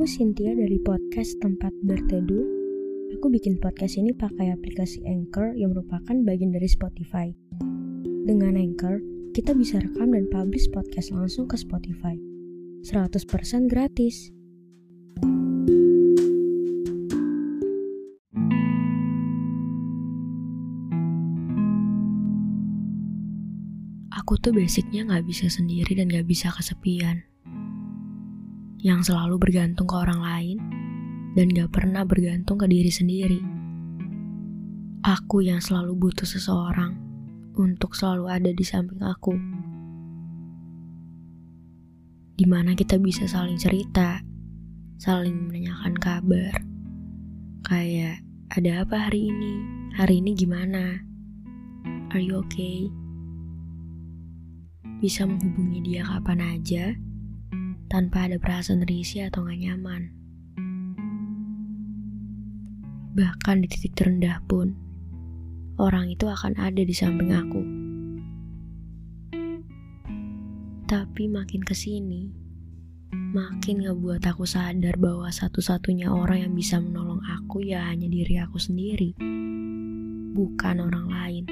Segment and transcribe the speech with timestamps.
[0.00, 2.48] Aku Cynthia dari podcast Tempat Berteduh.
[3.20, 7.28] Aku bikin podcast ini pakai aplikasi Anchor yang merupakan bagian dari Spotify.
[8.24, 9.04] Dengan Anchor,
[9.36, 12.16] kita bisa rekam dan publish podcast langsung ke Spotify.
[12.80, 14.32] 100% gratis.
[24.16, 27.29] Aku tuh basicnya gak bisa sendiri dan gak bisa kesepian.
[28.80, 30.58] Yang selalu bergantung ke orang lain
[31.36, 33.40] dan gak pernah bergantung ke diri sendiri.
[35.04, 36.96] Aku yang selalu butuh seseorang
[37.60, 39.36] untuk selalu ada di samping aku.
[42.40, 44.24] Di mana kita bisa saling cerita,
[44.96, 46.54] saling menanyakan kabar.
[47.68, 48.24] Kayak,
[48.56, 49.54] ada apa hari ini?
[50.00, 51.04] Hari ini gimana?
[52.16, 52.88] Are you okay?
[55.04, 56.96] Bisa menghubungi dia kapan aja,
[57.90, 60.14] tanpa ada perasaan risih atau gak nyaman.
[63.18, 64.78] Bahkan di titik terendah pun,
[65.74, 67.62] orang itu akan ada di samping aku.
[70.86, 72.30] Tapi makin ke sini,
[73.34, 78.62] makin ngebuat aku sadar bahwa satu-satunya orang yang bisa menolong aku ya hanya diri aku
[78.62, 79.18] sendiri,
[80.38, 81.44] bukan orang lain.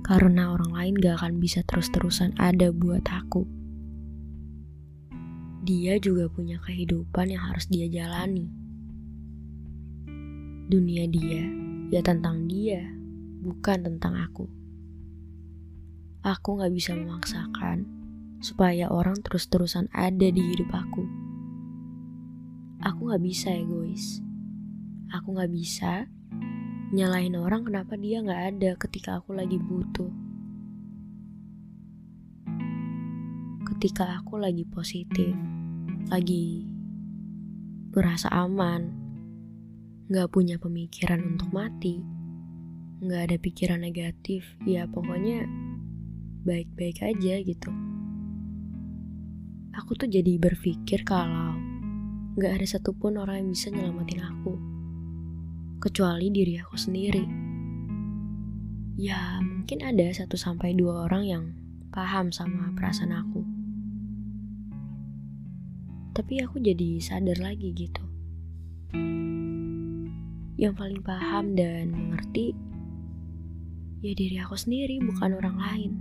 [0.00, 3.61] Karena orang lain gak akan bisa terus-terusan ada buat aku.
[5.62, 8.50] Dia juga punya kehidupan yang harus dia jalani.
[10.66, 11.46] Dunia dia
[11.94, 12.82] ya tentang dia,
[13.46, 14.50] bukan tentang aku.
[16.26, 17.86] Aku gak bisa memaksakan
[18.42, 21.06] supaya orang terus-terusan ada di hidup aku.
[22.82, 24.18] Aku gak bisa egois.
[25.14, 26.10] Aku gak bisa
[26.90, 30.31] nyalahin orang kenapa dia gak ada ketika aku lagi butuh.
[33.82, 35.34] Ketika aku lagi positif,
[36.06, 36.62] lagi
[37.90, 38.94] merasa aman,
[40.06, 41.98] gak punya pemikiran untuk mati,
[43.02, 45.50] gak ada pikiran negatif, ya pokoknya
[46.46, 47.70] baik-baik aja gitu.
[49.74, 51.58] Aku tuh jadi berpikir kalau
[52.38, 54.62] gak ada satupun orang yang bisa nyelamatin aku.
[55.82, 57.26] Kecuali diri aku sendiri.
[58.94, 61.44] Ya mungkin ada satu sampai dua orang yang
[61.90, 63.51] paham sama perasaan aku.
[66.12, 68.04] Tapi aku jadi sadar lagi gitu.
[70.60, 72.52] Yang paling paham dan mengerti
[74.04, 75.92] ya diri aku sendiri bukan orang lain.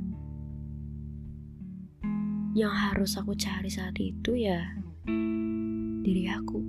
[2.52, 4.60] Yang harus aku cari saat itu ya
[6.04, 6.60] diri aku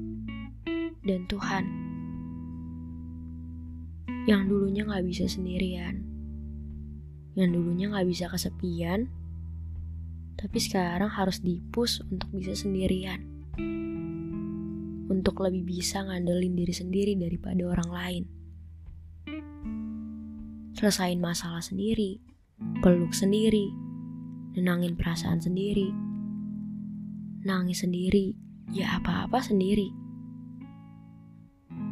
[1.02, 1.64] dan Tuhan.
[4.30, 6.12] Yang dulunya gak bisa sendirian
[7.32, 9.08] yang dulunya gak bisa kesepian
[10.36, 13.31] tapi sekarang harus dipus untuk bisa sendirian
[15.12, 18.24] untuk lebih bisa ngandelin diri sendiri daripada orang lain
[20.72, 22.18] selesain masalah sendiri
[22.80, 23.92] peluk sendiri
[24.52, 25.88] nenangin perasaan sendiri.
[27.42, 28.36] Nangis sendiri,
[28.70, 29.90] ya apa-apa sendiri.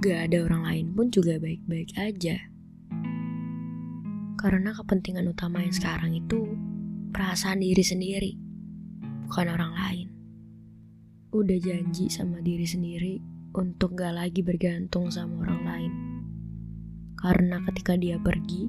[0.01, 2.37] Gak ada orang lain pun juga baik-baik aja.
[4.41, 6.57] Karena kepentingan utama yang sekarang itu
[7.13, 8.33] perasaan diri sendiri,
[9.29, 10.10] bukan orang lain.
[11.31, 13.23] Udah janji sama diri sendiri
[13.55, 15.93] untuk gak lagi bergantung sama orang lain.
[17.15, 18.67] Karena ketika dia pergi,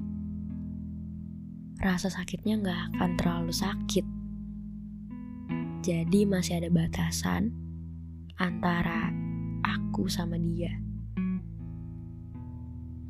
[1.82, 4.06] rasa sakitnya nggak akan terlalu sakit.
[5.82, 7.50] Jadi masih ada batasan
[8.38, 9.10] antara
[9.66, 10.70] aku sama dia.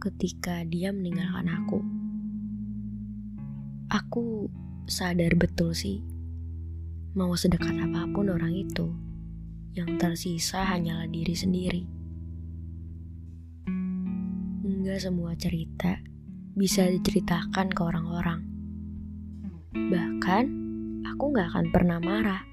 [0.00, 1.78] Ketika dia meninggalkan aku,
[3.92, 4.48] aku
[4.88, 6.00] sadar betul sih,
[7.12, 9.11] mau sedekat apa pun orang itu,
[9.72, 11.82] yang tersisa hanyalah diri sendiri.
[14.64, 15.98] Enggak semua cerita
[16.52, 18.52] bisa diceritakan ke orang-orang
[19.72, 20.44] Bahkan,
[21.08, 22.44] aku gak akan pernah marah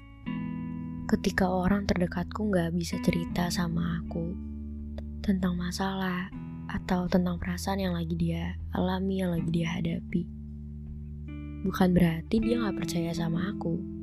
[1.04, 4.32] ketika orang terdekatku gak bisa cerita sama aku
[5.20, 6.32] tentang masalah
[6.72, 10.24] atau tentang perasaan yang lagi dia alami, yang lagi dia hadapi.
[11.60, 13.99] Bukan berarti dia gak percaya sama aku.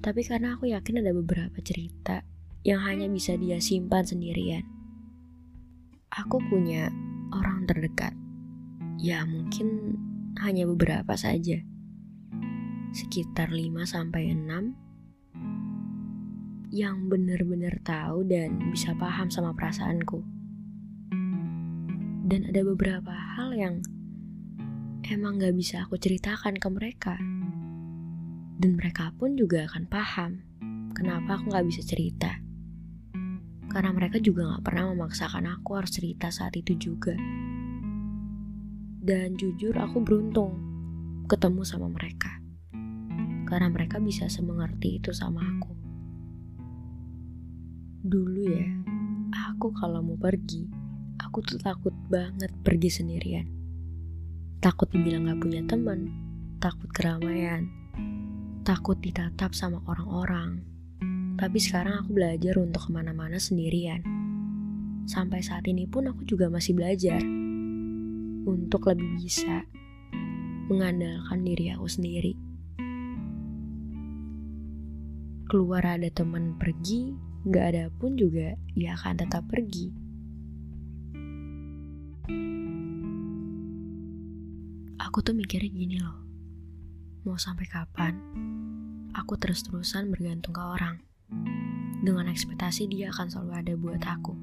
[0.00, 2.24] Tapi karena aku yakin ada beberapa cerita
[2.64, 4.64] yang hanya bisa dia simpan sendirian.
[6.08, 6.88] Aku punya
[7.36, 8.16] orang terdekat.
[8.96, 10.00] Ya mungkin
[10.40, 11.60] hanya beberapa saja
[12.90, 20.24] sekitar 5 sampai 6 yang benar-benar tahu dan bisa paham sama perasaanku.
[22.30, 23.82] Dan ada beberapa hal yang
[25.10, 27.18] emang gak bisa aku ceritakan ke mereka.
[28.60, 30.44] Dan mereka pun juga akan paham
[30.92, 32.44] kenapa aku gak bisa cerita.
[33.72, 37.16] Karena mereka juga gak pernah memaksakan aku harus cerita saat itu juga.
[39.00, 40.60] Dan jujur aku beruntung
[41.24, 42.36] ketemu sama mereka.
[43.48, 45.72] Karena mereka bisa semengerti itu sama aku.
[48.04, 48.68] Dulu ya,
[49.56, 50.68] aku kalau mau pergi,
[51.16, 53.48] aku tuh takut banget pergi sendirian.
[54.60, 56.12] Takut dibilang gak punya teman,
[56.60, 57.79] takut keramaian,
[58.60, 60.60] takut ditatap sama orang-orang,
[61.40, 64.04] tapi sekarang aku belajar untuk ke mana-mana sendirian.
[65.08, 67.24] Sampai saat ini pun aku juga masih belajar
[68.44, 69.64] untuk lebih bisa
[70.68, 72.32] mengandalkan diri aku sendiri.
[75.50, 77.16] Keluar ada teman pergi,
[77.48, 79.90] gak ada pun juga ia akan tetap pergi.
[85.00, 86.29] Aku tuh mikirnya gini loh,
[87.24, 88.14] mau sampai kapan
[89.12, 91.02] aku terus-terusan bergantung ke orang
[92.00, 94.34] dengan ekspektasi dia akan selalu ada buat aku.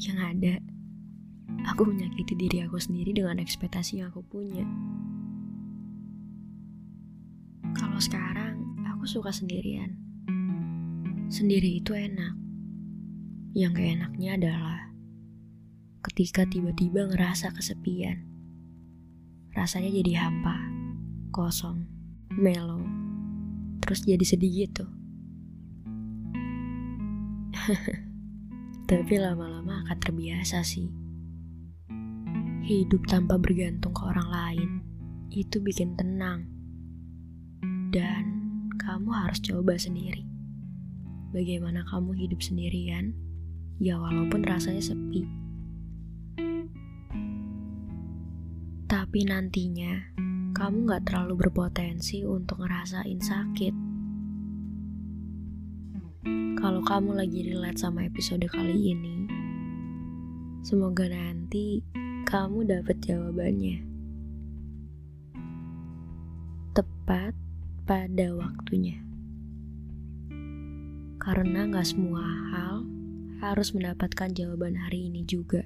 [0.00, 0.54] Yang ada,
[1.70, 4.66] aku menyakiti diri aku sendiri dengan ekspektasi yang aku punya.
[7.78, 9.94] Kalau sekarang, aku suka sendirian.
[11.30, 12.34] Sendiri itu enak.
[13.54, 14.78] Yang gak enaknya adalah
[16.10, 18.26] ketika tiba-tiba ngerasa kesepian.
[19.54, 20.69] Rasanya jadi hampa,
[21.30, 21.86] kosong,
[22.34, 22.82] melo,
[23.82, 24.86] terus jadi sedih gitu.
[28.90, 30.90] Tapi lama-lama akan terbiasa sih.
[32.66, 34.70] Hidup tanpa bergantung ke orang lain
[35.30, 36.46] itu bikin tenang.
[37.90, 38.24] Dan
[38.78, 40.26] kamu harus coba sendiri.
[41.30, 43.14] Bagaimana kamu hidup sendirian,
[43.78, 45.22] ya walaupun rasanya sepi.
[48.90, 50.18] Tapi nantinya,
[50.60, 53.90] kamu gak terlalu berpotensi untuk ngerasain sakit
[56.60, 59.24] kalau kamu lagi relate sama episode kali ini,
[60.60, 61.80] semoga nanti
[62.28, 63.80] kamu dapat jawabannya.
[66.76, 67.32] Tepat
[67.88, 69.00] pada waktunya.
[71.16, 72.84] Karena gak semua hal
[73.40, 75.64] harus mendapatkan jawaban hari ini juga.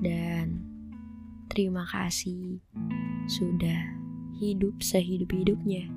[0.00, 0.37] Dan
[1.58, 2.62] terima kasih
[3.26, 3.90] sudah
[4.38, 5.90] hidup sehidup-hidupnya.